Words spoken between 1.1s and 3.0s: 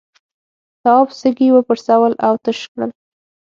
سږي وپرسول او تش کړل.